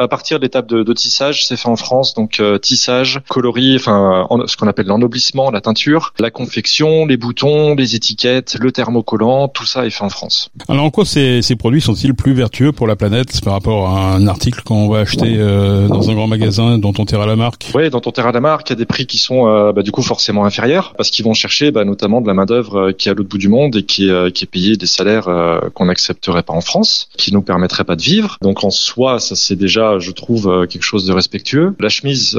à 0.00 0.08
partir 0.08 0.38
de 0.38 0.44
l'étape 0.44 0.68
de, 0.68 0.82
de 0.82 0.92
tissage, 0.92 1.46
c'est 1.46 1.56
fait 1.56 1.68
en 1.68 1.76
France 1.76 2.14
donc 2.14 2.42
tissage, 2.60 3.20
coloris 3.28 3.63
enfin 3.76 4.26
ce 4.46 4.56
qu'on 4.56 4.68
appelle 4.68 4.86
l'ennoblissement, 4.86 5.50
la 5.50 5.60
teinture, 5.60 6.12
la 6.18 6.30
confection, 6.30 7.06
les 7.06 7.16
boutons, 7.16 7.74
les 7.74 7.94
étiquettes, 7.94 8.56
le 8.60 8.72
thermocollant, 8.72 9.48
tout 9.48 9.66
ça 9.66 9.86
est 9.86 9.90
fait 9.90 10.04
en 10.04 10.08
France. 10.08 10.50
Alors 10.68 10.84
en 10.84 10.90
quoi 10.90 11.04
ces, 11.04 11.42
ces 11.42 11.56
produits 11.56 11.80
sont-ils 11.80 12.14
plus 12.14 12.34
vertueux 12.34 12.72
pour 12.72 12.86
la 12.86 12.96
planète 12.96 13.40
par 13.42 13.54
rapport 13.54 13.88
à 13.88 14.14
un 14.14 14.26
article 14.26 14.62
qu'on 14.64 14.88
va 14.88 15.00
acheter 15.00 15.36
euh, 15.36 15.88
dans 15.88 16.10
un 16.10 16.14
grand 16.14 16.26
magasin 16.26 16.78
dont 16.78 16.92
on 16.98 17.04
à 17.04 17.26
la 17.26 17.36
marque? 17.36 17.70
Oui, 17.74 17.90
dans 17.90 18.00
on 18.04 18.10
à 18.10 18.32
la 18.32 18.40
marque, 18.40 18.70
il 18.70 18.72
y 18.72 18.76
a 18.76 18.76
des 18.76 18.86
prix 18.86 19.06
qui 19.06 19.18
sont 19.18 19.46
euh, 19.46 19.72
bah, 19.72 19.82
du 19.82 19.92
coup 19.92 20.02
forcément 20.02 20.44
inférieurs 20.44 20.94
parce 20.96 21.10
qu'ils 21.10 21.24
vont 21.24 21.34
chercher 21.34 21.70
bah, 21.70 21.84
notamment 21.84 22.20
de 22.20 22.26
la 22.26 22.34
main 22.34 22.46
d'œuvre 22.46 22.88
euh, 22.88 22.92
qui 22.92 23.08
est 23.08 23.12
à 23.12 23.14
l'autre 23.14 23.28
bout 23.28 23.38
du 23.38 23.48
monde 23.48 23.76
et 23.76 23.82
qui, 23.84 24.10
qui 24.34 24.44
est 24.44 24.50
payée 24.50 24.76
des 24.76 24.86
salaires 24.86 25.28
qu'on 25.74 25.86
n'accepterait 25.86 26.42
pas 26.42 26.52
en 26.52 26.60
France, 26.60 27.08
qui 27.16 27.32
nous 27.32 27.42
permettraient 27.42 27.84
pas 27.84 27.96
de 27.96 28.02
vivre. 28.02 28.36
Donc 28.42 28.64
en 28.64 28.70
soi, 28.70 29.20
ça 29.20 29.36
c'est 29.36 29.56
déjà, 29.56 29.98
je 29.98 30.10
trouve, 30.10 30.66
quelque 30.68 30.82
chose 30.82 31.06
de 31.06 31.12
respectueux. 31.12 31.74
La 31.78 31.88
chemise 31.88 32.38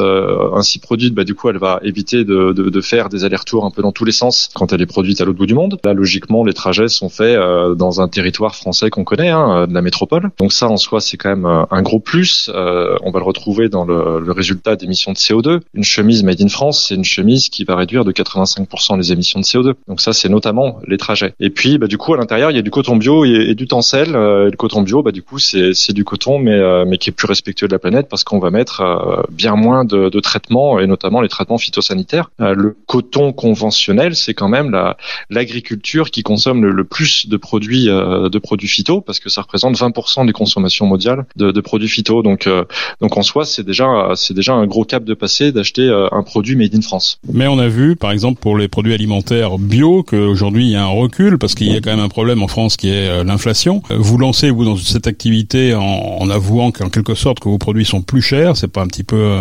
ainsi 0.56 0.80
produite, 0.80 1.14
bah, 1.16 1.24
du 1.24 1.34
coup, 1.34 1.50
elle 1.50 1.58
va 1.58 1.80
éviter 1.84 2.24
de, 2.24 2.54
de, 2.54 2.70
de 2.70 2.82
faire 2.82 3.10
des 3.10 3.24
allers-retours 3.24 3.66
un 3.66 3.72
peu 3.72 3.82
dans 3.82 3.92
tous 3.92 4.06
les 4.06 4.12
sens 4.12 4.50
quand 4.54 4.74
elle 4.74 4.82
est 4.82 4.86
produite 4.86 5.22
à 5.22 5.26
l'autre 5.26 5.38
bout 5.38 5.46
du 5.46 5.56
monde. 5.56 5.80
Là, 5.84 5.94
logiquement, 5.94 6.44
les 6.44 6.54
trajets 6.54 6.88
sont 6.88 7.10
faits 7.10 7.38
euh, 7.38 7.76
dans 7.76 8.02
un 8.02 8.08
territoire 8.08 8.56
français 8.56 8.90
qu'on 8.90 9.04
connaît, 9.04 9.30
hein, 9.30 9.68
de 9.68 9.74
la 9.74 9.82
métropole. 9.82 10.30
Donc 10.40 10.54
ça, 10.54 10.68
en 10.68 10.78
soi, 10.78 11.02
c'est 11.02 11.18
quand 11.18 11.30
même 11.30 11.46
euh, 11.46 11.64
un 11.72 11.82
gros 11.82 12.00
plus. 12.00 12.50
Euh, 12.54 12.98
on 13.04 13.12
va 13.12 13.20
le 13.20 13.26
retrouver 13.26 13.70
dans 13.70 13.86
le, 13.86 14.20
le 14.20 14.32
résultat 14.32 14.76
d'émissions 14.76 15.12
de 15.12 15.18
CO2. 15.18 15.62
Une 15.74 15.84
chemise 15.84 16.24
made 16.24 16.42
in 16.42 16.50
France, 16.50 16.86
c'est 16.88 16.96
une 16.96 17.04
chemise 17.06 17.50
qui 17.50 17.64
va 17.64 17.76
réduire 17.76 18.06
de 18.06 18.12
85% 18.12 18.98
les 18.98 19.12
émissions 19.12 19.40
de 19.40 19.46
CO2. 19.46 19.74
Donc 19.88 20.02
ça, 20.02 20.14
c'est 20.14 20.30
notamment 20.30 20.80
les 20.88 20.98
trajets. 20.98 21.34
Et 21.40 21.50
puis, 21.50 21.78
bah, 21.78 21.88
du 21.88 21.98
coup, 21.98 22.14
à 22.14 22.18
l'intérieur, 22.18 22.52
il 22.52 22.56
y 22.56 22.60
a 22.60 22.64
du 22.64 22.72
coton 22.72 22.98
bio 22.98 23.26
et, 23.26 23.50
et 23.50 23.56
du 23.56 23.68
tencel. 23.68 24.16
Euh, 24.16 24.46
le 24.46 24.58
coton 24.58 24.82
bio, 24.82 25.02
bah, 25.02 25.12
du 25.12 25.22
coup, 25.22 25.40
c'est 25.40 25.94
du 25.94 26.04
coton, 26.04 26.40
mais, 26.40 26.86
mais 26.86 26.98
qui 26.98 27.10
est 27.10 27.14
plus 27.14 27.28
respectueux 27.28 27.68
de 27.68 27.74
la 27.74 27.80
planète 27.80 28.08
parce 28.10 28.24
qu'on 28.24 28.40
va 28.40 28.50
mettre 28.50 29.26
bien 29.32 29.56
moins 29.56 29.86
de, 29.86 30.10
de 30.10 30.20
traitements 30.20 30.80
et 30.80 30.88
notamment 30.88 31.05
les 31.22 31.30
traitements 31.30 31.58
phytosanitaires. 31.58 32.32
Euh, 32.42 32.54
le 32.54 32.76
coton 32.88 33.34
conventionnel, 33.34 34.16
c'est 34.16 34.34
quand 34.34 34.50
même 34.50 34.72
la 34.72 34.98
l'agriculture 35.30 36.12
qui 36.12 36.24
consomme 36.24 36.66
le, 36.66 36.84
plus 36.84 37.28
de 37.28 37.38
produits 37.38 37.90
euh, 37.90 38.30
de 38.30 38.42
phyto 38.66 39.02
parce 39.02 39.20
que 39.20 39.30
ça 39.30 39.42
représente 39.42 39.76
20% 39.76 40.26
des 40.26 40.34
consommations 40.34 40.86
mondiales 40.86 41.26
de, 41.36 41.62
produits 41.62 41.88
phyto. 41.88 42.22
Donc 42.22 42.48
euh, 42.48 42.64
en 43.02 43.22
soi, 43.22 43.46
c'est 43.46 43.64
déjà 43.66 43.86
un 43.86 44.68
gros 44.68 44.86
cap 44.86 45.04
de 45.04 45.14
passer 45.14 45.52
d'acheter 45.52 45.90
un 46.12 46.24
produit 46.24 46.56
made 46.56 46.76
in 46.76 46.82
France. 46.82 47.20
Mais 47.32 47.48
on 47.48 47.60
a 47.60 47.68
vu, 47.68 47.96
par 47.96 48.12
exemple, 48.12 48.40
pour 48.40 48.58
les 48.58 48.68
produits 48.68 48.94
alimentaires 48.94 49.58
bio, 49.58 50.04
qu'aujourd'hui 50.04 50.66
il 50.66 50.72
y 50.72 50.76
a 50.76 50.84
un 50.84 50.88
recul 50.88 51.38
parce 51.38 51.56
qu'il 51.56 51.72
y 51.72 51.76
a 51.76 51.82
quand 51.82 51.92
même 51.92 52.04
un 52.04 52.10
problème 52.10 52.44
en 52.44 52.48
France 52.48 52.78
qui 52.78 52.90
est 52.90 53.24
l'inflation. 53.24 53.82
Vous 53.90 54.18
lancez 54.18 54.52
vous 54.52 54.66
dans 54.66 54.76
cette 54.76 55.08
activité 55.08 55.74
en, 55.74 55.82
en 55.82 56.30
avouant 56.30 56.72
qu'en 56.72 56.90
quelque 56.90 57.16
sorte 57.16 57.40
que 57.40 57.50
vos 57.50 57.58
produits 57.58 57.86
sont 57.86 58.02
plus 58.02 58.22
chers. 58.22 58.58
C'est 58.58 58.68
pas 58.68 58.82
un 58.82 58.88
petit 58.88 59.04
peu 59.04 59.40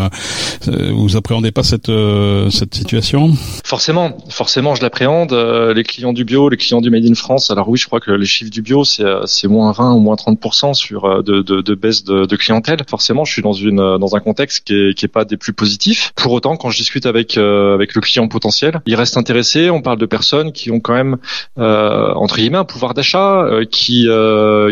vous 0.92 1.16
appréhendez 1.16 1.44
pas 1.53 1.63
cette 1.63 1.89
euh, 1.89 2.51
cette 2.51 2.75
situation 2.75 3.33
Forcément, 3.65 4.17
forcément, 4.29 4.75
je 4.75 4.83
l'appréhende. 4.83 5.33
Euh, 5.33 5.75
les 5.75 5.83
clients 5.83 6.13
du 6.13 6.25
bio, 6.25 6.49
les 6.49 6.57
clients 6.57 6.81
du 6.81 6.91
Made 6.91 7.05
in 7.05 7.15
France. 7.15 7.51
Alors 7.51 7.69
oui, 7.69 7.79
je 7.79 7.87
crois 7.87 8.01
que 8.01 8.11
les 8.11 8.27
chiffres 8.27 8.51
du 8.51 8.63
bio, 8.63 8.85
c'est 8.85 9.05
euh, 9.05 9.49
moins 9.49 9.73
20 9.73 9.95
ou 9.95 9.99
moins 9.99 10.17
30 10.17 10.75
sur 10.75 11.23
de, 11.23 11.43
de, 11.43 11.75
baisse 11.75 12.05
de, 12.05 12.25
de, 12.25 12.37
clientèle. 12.37 12.79
Forcément, 12.89 13.25
je 13.25 13.33
suis 13.33 13.43
dans 13.43 13.53
une 13.53 13.99
dans 13.99 14.17
un 14.17 14.21
contexte 14.21 14.67
qui 14.67 14.75
est 14.75 14.95
qui 14.95 15.05
est 15.05 15.09
pas 15.09 15.25
des 15.25 15.37
plus 15.37 15.53
positifs. 15.53 16.13
Pour 16.17 16.33
autant, 16.33 16.57
quand 16.57 16.71
je 16.71 16.79
discute 16.79 17.07
avec 17.07 17.37
avec 17.37 17.95
le 17.95 18.01
client 18.01 18.29
potentiel, 18.29 18.81
il 18.87 18.95
reste 18.95 19.17
intéressé. 19.17 19.71
On 19.71 19.83
parle 19.83 19.99
de 19.99 20.07
personnes 20.07 20.53
qui 20.53 20.71
ont 20.71 20.81
quand 20.81 20.95
même 20.95 21.19
entre 21.57 22.37
guillemets 22.37 22.59
un 22.59 22.65
pouvoir 22.65 22.95
d'achat, 22.95 23.49
qui 23.71 24.09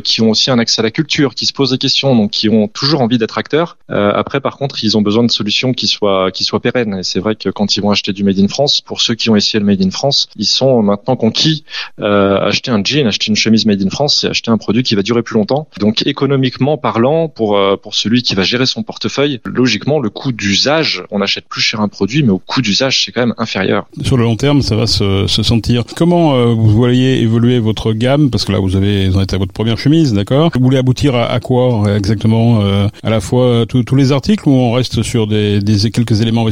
qui 0.05 0.21
ont 0.23 0.31
aussi 0.31 0.51
un 0.51 0.59
accès 0.59 0.81
à 0.81 0.83
la 0.83 0.91
culture, 0.91 1.35
qui 1.35 1.47
se 1.47 1.53
posent 1.53 1.71
des 1.71 1.79
questions, 1.79 2.15
donc 2.17 2.31
qui 2.31 2.49
ont 2.49 2.69
toujours 2.69 3.01
envie 3.01 3.19
d'être 3.19 3.39
acteurs. 3.39 3.77
après, 3.89 4.41
par 4.41 4.57
contre, 4.57 4.83
ils 4.85 4.97
ont 4.97 5.03
besoin 5.03 5.25
de 5.25 5.31
solutions 5.31 5.73
qui 5.73 5.87
soient 5.87 6.31
qui 6.31 6.45
soient 6.45 6.61
pérenne. 6.63 6.99
Et 7.01 7.03
c'est 7.03 7.21
vrai 7.21 7.35
que 7.35 7.51
quand 7.51 7.77
ils 7.77 7.81
vont 7.81 7.91
acheter 7.91 8.13
du 8.13 8.25
Made 8.25 8.39
in 8.39 8.49
France, 8.49 8.81
pour 8.81 9.01
ceux 9.01 9.15
qui 9.15 9.29
ont 9.31 9.37
essayé 9.37 9.59
le 9.61 9.67
Made 9.67 9.83
in 9.83 9.91
France, 9.91 10.29
ils 10.37 10.47
sont 10.47 10.83
maintenant 10.83 11.17
conquis. 11.17 11.65
Euh, 12.01 12.39
acheter 12.39 12.71
un 12.71 12.83
jean, 12.83 13.07
acheter 13.07 13.29
une 13.29 13.37
chemise 13.37 13.67
Made 13.67 13.83
in 13.83 13.91
France, 13.91 14.21
c'est 14.21 14.29
acheter 14.29 14.51
un 14.51 14.59
produit 14.59 14.83
qui 14.83 14.95
va 14.95 15.03
durer 15.03 15.23
plus 15.23 15.35
longtemps. 15.35 15.69
Donc 15.79 16.07
économiquement 16.07 16.79
parlant, 16.79 17.29
pour 17.29 17.57
euh, 17.57 17.77
pour 17.77 17.95
celui 17.95 18.23
qui 18.23 18.35
va 18.35 18.43
gérer 18.43 18.67
son 18.67 18.83
portefeuille, 18.83 19.41
logiquement 19.45 19.99
le 20.01 20.11
coût 20.11 20.33
d'usage, 20.33 21.05
on 21.11 21.21
achète 21.21 21.47
plus 21.49 21.61
cher 21.61 21.81
un 21.81 21.89
produit, 21.89 22.23
mais 22.23 22.31
au 22.31 22.39
coût 22.39 22.63
d'usage, 22.63 23.05
c'est 23.05 23.13
quand 23.13 23.23
même 23.23 23.35
inférieur. 23.39 23.87
Sur 24.03 24.17
le 24.17 24.25
long 24.25 24.37
terme, 24.37 24.63
ça 24.63 24.77
va 24.77 24.87
se, 24.87 25.27
se 25.27 25.43
sentir. 25.43 25.85
Comment 25.97 26.35
euh, 26.35 26.55
vous 26.55 26.71
voyez 26.71 27.21
évoluer 27.21 27.59
votre 27.59 27.93
gamme? 27.93 28.31
Parce 28.31 28.45
que 28.45 28.53
là, 28.53 28.59
vous 28.59 28.77
avez 28.77 29.09
vous 29.09 29.17
en 29.17 29.23
êtes 29.23 29.35
à 29.35 29.39
votre 29.39 29.53
première 29.53 29.79
chemise, 29.79 30.13
d'accord? 30.13 30.51
Vous 30.55 30.61
voulez 30.61 30.79
aboutir 30.79 31.15
à, 31.15 31.41
quoi 31.41 31.85
exactement 31.97 32.63
À 33.03 33.11
la 33.11 33.21
fois 33.21 33.65
tous 33.67 33.97
les 33.97 34.13
articles 34.13 34.49
ou 34.49 34.53
on 34.53 34.73
reste 34.73 35.03
sur 35.03 35.27
des, 35.27 35.61
des 35.61 35.91
quelques 35.91 36.21
éléments 36.21 36.45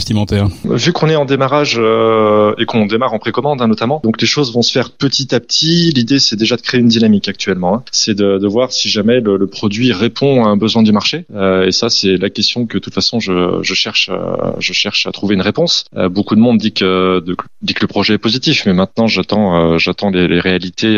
Vu 0.64 0.92
qu'on 0.92 1.08
est 1.08 1.16
en 1.16 1.24
démarrage 1.24 1.76
euh, 1.78 2.54
et 2.58 2.64
qu'on 2.64 2.86
démarre 2.86 3.12
en 3.12 3.18
précommande 3.18 3.60
hein, 3.62 3.68
notamment, 3.68 4.00
donc 4.02 4.20
les 4.20 4.26
choses 4.26 4.52
vont 4.52 4.62
se 4.62 4.72
faire 4.72 4.90
petit 4.90 5.34
à 5.34 5.40
petit. 5.40 5.92
L'idée 5.94 6.18
c'est 6.18 6.36
déjà 6.36 6.56
de 6.56 6.62
créer 6.62 6.80
une 6.80 6.88
dynamique 6.88 7.28
actuellement. 7.28 7.76
Hein. 7.76 7.82
C'est 7.92 8.14
de, 8.14 8.46
voir 8.46 8.72
si 8.72 8.88
jamais 8.88 9.20
le, 9.20 9.46
produit 9.46 9.92
répond 9.92 10.44
à 10.44 10.48
un 10.48 10.56
besoin 10.56 10.82
du 10.82 10.92
marché. 10.92 11.24
Euh, 11.34 11.66
et 11.66 11.72
ça 11.72 11.88
c'est 11.88 12.16
la 12.16 12.30
question 12.30 12.66
que 12.66 12.78
de 12.78 12.82
toute 12.82 12.94
façon 12.94 13.20
je, 13.20 13.62
cherche, 13.74 14.10
euh, 14.12 14.52
je 14.58 14.72
cherche 14.72 15.06
à 15.06 15.12
trouver 15.12 15.34
une 15.34 15.42
réponse. 15.42 15.84
Beaucoup 16.10 16.34
de 16.34 16.40
monde 16.40 16.58
dit 16.58 16.72
que, 16.72 17.22
dit 17.62 17.74
que 17.74 17.80
le 17.82 17.86
projet 17.86 18.14
est 18.14 18.18
positif, 18.18 18.64
mais 18.66 18.72
maintenant 18.72 19.06
j'attends, 19.06 19.78
j'attends 19.78 20.10
les, 20.10 20.40
réalités, 20.40 20.94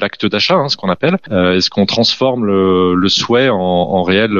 l'acte 0.00 0.26
d'achat, 0.26 0.56
hein, 0.56 0.68
ce 0.68 0.76
qu'on 0.76 0.90
appelle. 0.90 1.16
Est-ce 1.30 1.70
qu'on 1.70 1.86
transforme 1.86 2.44
le, 2.44 2.94
le, 2.94 3.08
souhait 3.08 3.48
en, 3.48 3.56
en 3.56 4.02
réel, 4.02 4.36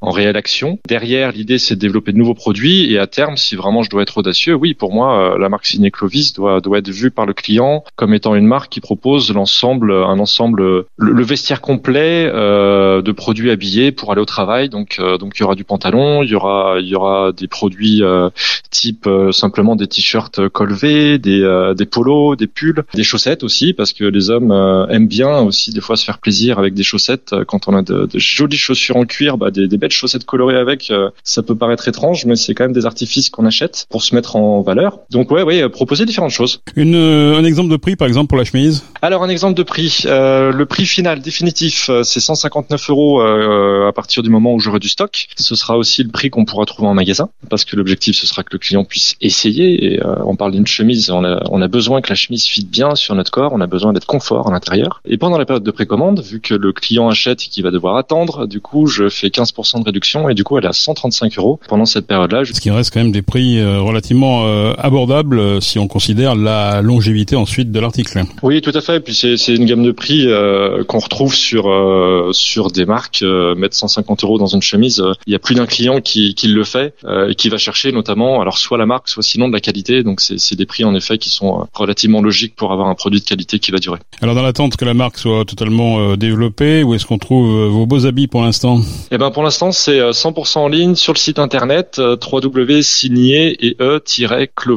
en 0.00 0.10
réelle 0.10 0.36
action? 0.36 0.78
Derrière, 0.88 1.32
l'idée 1.32 1.58
c'est 1.58 1.76
de 1.76 1.80
développer 1.80 2.12
de 2.12 2.18
nouveaux 2.18 2.34
produits 2.34 2.92
et 2.92 2.98
à 2.98 3.06
terme, 3.14 3.36
si 3.36 3.56
vraiment 3.56 3.82
je 3.82 3.90
dois 3.90 4.02
être 4.02 4.18
audacieux, 4.18 4.54
oui, 4.54 4.74
pour 4.74 4.92
moi, 4.92 5.36
la 5.38 5.48
marque 5.48 5.66
Ciné 5.66 5.90
Clovis 5.90 6.32
doit, 6.32 6.60
être 6.74 6.90
vue 6.90 7.10
par 7.10 7.26
le 7.26 7.32
client 7.32 7.84
comme 7.96 8.14
étant 8.14 8.34
une 8.34 8.46
marque 8.46 8.72
qui 8.72 8.80
propose 8.80 9.32
l'ensemble, 9.32 9.92
un 9.92 10.18
ensemble, 10.18 10.86
le, 10.96 11.22
vestiaire 11.22 11.60
complet 11.60 12.30
euh, 12.32 13.02
de 13.02 13.12
produits 13.12 13.50
habillés 13.50 13.92
pour 13.92 14.12
aller 14.12 14.20
au 14.20 14.26
travail. 14.26 14.68
Donc, 14.68 14.96
euh, 14.98 15.18
donc 15.18 15.34
il 15.36 15.40
y 15.40 15.44
aura 15.44 15.54
du 15.54 15.64
pantalon, 15.64 16.22
il 16.22 16.30
y 16.30 16.34
aura, 16.34 17.32
des 17.32 17.48
produits 17.48 18.02
euh, 18.02 18.30
type 18.70 19.08
simplement 19.30 19.76
des 19.76 19.86
t-shirts 19.86 20.48
colvés, 20.48 21.18
des, 21.18 21.86
polos, 21.90 22.36
des 22.36 22.46
pulls, 22.46 22.84
des 22.94 23.04
chaussettes 23.04 23.44
aussi, 23.44 23.72
parce 23.72 23.92
que 23.92 24.04
les 24.04 24.30
hommes 24.30 24.52
aiment 24.90 25.08
bien 25.08 25.40
aussi 25.40 25.72
des 25.72 25.80
fois 25.80 25.96
se 25.96 26.04
faire 26.04 26.18
plaisir 26.18 26.58
avec 26.58 26.74
des 26.74 26.82
chaussettes. 26.82 27.34
Quand 27.46 27.68
on 27.68 27.74
a 27.74 27.82
de, 27.82 28.08
jolies 28.14 28.56
chaussures 28.56 28.96
en 28.96 29.04
cuir, 29.04 29.38
bah, 29.38 29.50
des, 29.50 29.68
des 29.68 29.78
belles 29.78 29.90
chaussettes 29.90 30.24
colorées 30.24 30.56
avec, 30.56 30.92
ça 31.22 31.42
peut 31.42 31.56
paraître 31.56 31.86
étrange, 31.88 32.26
mais 32.26 32.36
c'est 32.36 32.54
quand 32.54 32.64
même 32.64 32.72
des 32.72 32.86
artifices 33.04 33.30
qu'on 33.30 33.46
achète 33.46 33.86
pour 33.90 34.02
se 34.02 34.14
mettre 34.14 34.36
en 34.36 34.62
valeur. 34.62 34.98
Donc 35.10 35.30
ouais, 35.30 35.42
ouais, 35.42 35.68
proposer 35.68 36.06
différentes 36.06 36.30
choses. 36.30 36.60
Une, 36.76 36.94
un 36.96 37.44
exemple 37.44 37.70
de 37.70 37.76
prix, 37.76 37.96
par 37.96 38.08
exemple, 38.08 38.28
pour 38.28 38.38
la 38.38 38.44
chemise? 38.44 38.82
Alors 39.02 39.22
un 39.22 39.28
exemple 39.28 39.54
de 39.54 39.62
prix. 39.62 40.02
Euh, 40.06 40.52
le 40.52 40.66
prix 40.66 40.86
final 40.86 41.20
définitif, 41.20 41.90
c'est 42.02 42.20
159 42.20 42.90
euros 42.90 43.20
euh, 43.20 43.88
à 43.88 43.92
partir 43.92 44.22
du 44.22 44.30
moment 44.30 44.54
où 44.54 44.60
j'aurai 44.60 44.78
du 44.78 44.88
stock. 44.88 45.26
Ce 45.36 45.54
sera 45.54 45.76
aussi 45.76 46.02
le 46.02 46.10
prix 46.10 46.30
qu'on 46.30 46.44
pourra 46.44 46.64
trouver 46.64 46.88
en 46.88 46.94
magasin, 46.94 47.28
parce 47.50 47.64
que 47.64 47.76
l'objectif 47.76 48.16
ce 48.16 48.26
sera 48.26 48.42
que 48.42 48.50
le 48.52 48.58
client 48.58 48.84
puisse 48.84 49.16
essayer. 49.20 49.84
Et 49.84 50.02
euh, 50.02 50.16
on 50.24 50.36
parle 50.36 50.52
d'une 50.52 50.66
chemise, 50.66 51.10
on 51.10 51.24
a, 51.24 51.42
on 51.50 51.60
a 51.60 51.68
besoin 51.68 52.00
que 52.00 52.08
la 52.08 52.14
chemise 52.14 52.44
fitte 52.46 52.70
bien 52.70 52.94
sur 52.94 53.14
notre 53.14 53.30
corps, 53.30 53.52
on 53.52 53.60
a 53.60 53.66
besoin 53.66 53.92
d'être 53.92 54.06
confort 54.06 54.48
à 54.48 54.50
l'intérieur. 54.50 55.00
Et 55.04 55.18
pendant 55.18 55.38
la 55.38 55.44
période 55.44 55.64
de 55.64 55.70
précommande, 55.70 56.20
vu 56.20 56.40
que 56.40 56.54
le 56.54 56.72
client 56.72 57.08
achète 57.08 57.42
et 57.42 57.48
qu'il 57.48 57.62
va 57.62 57.70
devoir 57.70 57.96
attendre, 57.96 58.46
du 58.46 58.60
coup 58.60 58.86
je 58.86 59.08
fais 59.08 59.28
15% 59.28 59.80
de 59.80 59.84
réduction 59.84 60.28
et 60.28 60.34
du 60.34 60.44
coup 60.44 60.56
elle 60.58 60.64
est 60.64 60.68
à 60.68 60.72
135 60.72 61.36
euros 61.38 61.60
pendant 61.68 61.84
cette 61.84 62.06
période-là. 62.06 62.44
Ce 62.44 62.60
qui 62.60 62.70
reste 62.70 62.93
quand 62.94 63.00
même 63.00 63.12
des 63.12 63.22
prix 63.22 63.60
relativement 63.62 64.44
abordables 64.78 65.60
si 65.60 65.78
on 65.78 65.88
considère 65.88 66.36
la 66.36 66.80
longévité 66.80 67.34
ensuite 67.36 67.72
de 67.72 67.80
l'article. 67.80 68.22
Oui, 68.42 68.60
tout 68.60 68.72
à 68.74 68.80
fait. 68.80 68.96
Et 68.96 69.00
puis 69.00 69.14
c'est 69.14 69.54
une 69.54 69.64
gamme 69.64 69.82
de 69.82 69.92
prix 69.92 70.26
euh, 70.26 70.84
qu'on 70.84 70.98
retrouve 70.98 71.34
sur 71.34 71.68
euh, 71.68 72.30
sur 72.32 72.70
des 72.70 72.86
marques. 72.86 73.22
Euh, 73.22 73.54
mettre 73.54 73.76
150 73.76 74.24
euros 74.24 74.38
dans 74.38 74.46
une 74.46 74.62
chemise, 74.62 75.00
euh, 75.00 75.12
il 75.26 75.32
y 75.32 75.36
a 75.36 75.38
plus 75.38 75.54
d'un 75.54 75.66
client 75.66 76.00
qui, 76.00 76.34
qui 76.34 76.48
le 76.48 76.64
fait 76.64 76.94
euh, 77.04 77.30
et 77.30 77.34
qui 77.34 77.48
va 77.48 77.56
chercher 77.56 77.92
notamment, 77.92 78.40
alors 78.40 78.58
soit 78.58 78.78
la 78.78 78.86
marque, 78.86 79.08
soit 79.08 79.22
sinon 79.22 79.48
de 79.48 79.52
la 79.52 79.60
qualité. 79.60 80.02
Donc 80.02 80.20
c'est 80.20 80.56
des 80.56 80.66
prix 80.66 80.84
en 80.84 80.94
effet 80.94 81.18
qui 81.18 81.30
sont 81.30 81.66
relativement 81.72 82.22
logiques 82.22 82.54
pour 82.56 82.72
avoir 82.72 82.88
un 82.88 82.94
produit 82.94 83.20
de 83.20 83.24
qualité 83.24 83.58
qui 83.58 83.70
va 83.70 83.78
durer. 83.78 83.98
Alors 84.20 84.34
dans 84.34 84.42
l'attente 84.42 84.76
que 84.76 84.84
la 84.84 84.94
marque 84.94 85.18
soit 85.18 85.44
totalement 85.44 86.16
développée, 86.16 86.82
où 86.82 86.94
est-ce 86.94 87.06
qu'on 87.06 87.18
trouve 87.18 87.68
vos 87.68 87.86
beaux 87.86 88.06
habits 88.06 88.26
pour 88.26 88.42
l'instant? 88.42 88.80
Eh 89.10 89.18
ben 89.18 89.30
pour 89.30 89.42
l'instant 89.42 89.72
c'est 89.72 89.98
100% 89.98 90.58
en 90.58 90.68
ligne 90.68 90.94
sur 90.94 91.12
le 91.12 91.18
site 91.18 91.38
internet 91.38 92.00
www.signé 92.84 93.66
et 93.66 93.76
e-clovis.fr 93.80 94.72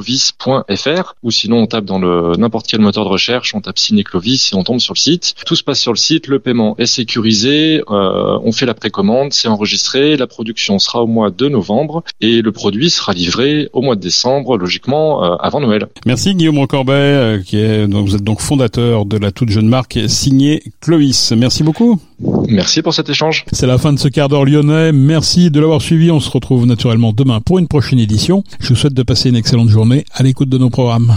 ou 1.24 1.32
sinon 1.32 1.58
on 1.58 1.68
tape 1.68 1.86
dans 1.86 2.00
le 2.00 2.36
n'importe 2.38 2.68
quel 2.68 2.80
moteur 2.80 3.04
de 3.04 3.10
recherche, 3.10 3.54
on 3.54 3.62
tape 3.62 3.78
Ciné 3.78 4.04
Clovis 4.04 4.52
et 4.54 4.56
on 4.56 4.64
tombe 4.64 4.80
sur 4.80 4.94
le 4.94 5.00
site. 5.00 5.36
Tout 5.46 5.56
se 5.56 5.64
passe 5.64 5.80
sur 5.80 5.92
le 5.92 5.98
site, 5.98 6.28
le 6.28 6.40
paiement 6.40 6.76
est 6.78 6.86
sécurisé, 6.86 7.82
euh, 7.90 8.40
on 8.44 8.52
fait 8.52 8.66
la 8.66 8.74
précommande, 8.74 9.34
c'est 9.34 9.48
enregistré, 9.48 10.18
la 10.18 10.28
production 10.28 10.80
sera 10.80 11.04
au 11.04 11.08
mois 11.08 11.30
de 11.32 11.48
novembre 11.48 12.04
et 12.22 12.42
le 12.42 12.52
produit 12.52 12.90
sera 12.90 13.14
livré 13.14 13.70
au 13.74 13.82
mois 13.82 13.96
de 13.96 14.02
décembre, 14.02 14.58
logiquement 14.58 15.24
euh, 15.24 15.36
avant 15.38 15.60
Noël. 15.60 15.88
Merci 16.06 16.36
Guillaume 16.36 16.66
Corbet, 16.68 16.94
euh, 16.94 17.42
qui 17.42 17.58
est 17.58 17.86
vous 17.88 18.16
êtes 18.16 18.24
donc 18.24 18.42
fondateur 18.42 19.06
de 19.06 19.18
la 19.18 19.32
toute 19.32 19.50
jeune 19.50 19.68
marque 19.68 20.00
signée 20.08 20.62
Clovis. 20.82 21.34
Merci 21.36 21.64
beaucoup. 21.64 22.00
Merci 22.20 22.82
pour 22.82 22.94
cet 22.94 23.10
échange. 23.10 23.46
C'est 23.52 23.68
la 23.68 23.78
fin 23.78 23.94
de 23.94 24.00
ce 24.00 24.08
quart 24.08 24.30
d'heure 24.30 24.46
lyonnais. 24.46 24.92
Merci 24.92 25.52
de 25.52 25.60
l'avoir 25.60 25.82
suivi. 25.82 26.10
On 26.12 26.20
se 26.20 26.30
retrouve 26.30 26.66
naturellement 26.66 27.14
demain 27.14 27.42
pour 27.42 27.60
une 27.60 27.68
prochaine 27.68 28.00
édition. 28.00 28.44
Je 28.60 28.70
vous 28.70 28.76
souhaite 28.76 28.94
de 28.94 29.04
passer 29.04 29.30
une 29.30 29.36
excellente 29.36 29.70
journée 29.70 30.06
à 30.14 30.24
l'écoute 30.24 30.50
de 30.50 30.58
nos 30.58 30.70
programmes. 30.70 31.16